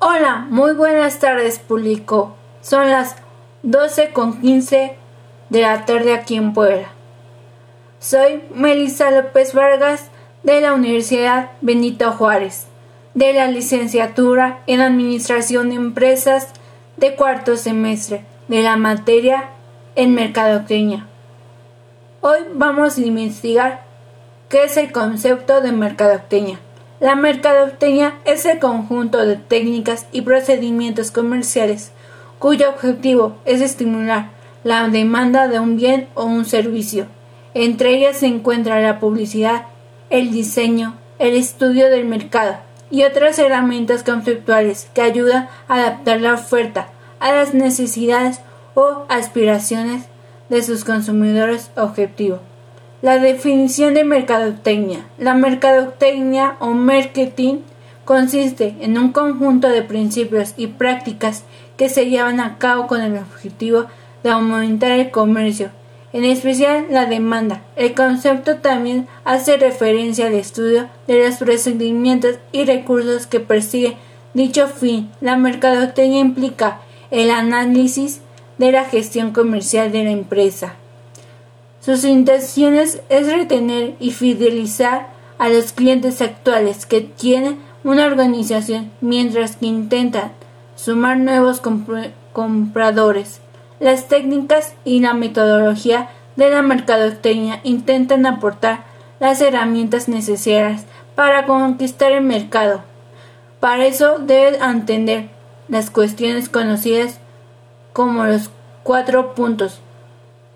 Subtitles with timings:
[0.00, 2.36] Hola, muy buenas tardes público.
[2.60, 3.16] Son las
[3.64, 4.94] 12 con 15
[5.48, 6.86] de la tarde aquí en Puebla.
[7.98, 10.04] Soy Melissa López Vargas
[10.44, 12.68] de la Universidad Benito Juárez,
[13.14, 16.52] de la licenciatura en Administración de Empresas
[16.96, 19.48] de cuarto semestre de la materia
[19.96, 21.08] en Mercadotecnia.
[22.20, 23.82] Hoy vamos a investigar
[24.48, 26.60] qué es el concepto de mercadotecnia.
[27.00, 31.92] La mercadotecnia es el conjunto de técnicas y procedimientos comerciales
[32.40, 34.30] cuyo objetivo es estimular
[34.64, 37.06] la demanda de un bien o un servicio.
[37.54, 39.66] Entre ellas se encuentra la publicidad,
[40.10, 42.56] el diseño, el estudio del mercado
[42.90, 46.88] y otras herramientas conceptuales que ayudan a adaptar la oferta
[47.20, 48.40] a las necesidades
[48.74, 50.06] o aspiraciones
[50.48, 52.40] de sus consumidores objetivos.
[53.00, 55.06] La definición de mercadotecnia.
[55.18, 57.58] La mercadotecnia o marketing
[58.04, 61.44] consiste en un conjunto de principios y prácticas
[61.76, 63.84] que se llevan a cabo con el objetivo
[64.24, 65.70] de aumentar el comercio,
[66.12, 67.62] en especial la demanda.
[67.76, 73.96] El concepto también hace referencia al estudio de los procedimientos y recursos que persigue
[74.34, 75.08] dicho fin.
[75.20, 76.80] La mercadotecnia implica
[77.12, 78.22] el análisis
[78.58, 80.74] de la gestión comercial de la empresa.
[81.88, 85.08] Sus intenciones es retener y fidelizar
[85.38, 90.32] a los clientes actuales que tienen una organización mientras que intentan
[90.76, 91.62] sumar nuevos
[92.34, 93.40] compradores.
[93.80, 98.84] Las técnicas y la metodología de la mercadotecnia intentan aportar
[99.18, 102.82] las herramientas necesarias para conquistar el mercado.
[103.60, 105.30] Para eso deben entender
[105.68, 107.18] las cuestiones conocidas
[107.94, 108.50] como los
[108.82, 109.80] cuatro puntos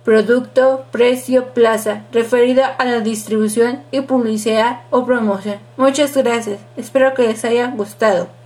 [0.04, 5.58] producto, precio, plaza, referida a la distribución y publicidad o promoción.
[5.76, 8.41] Muchas gracias, espero que les haya gustado.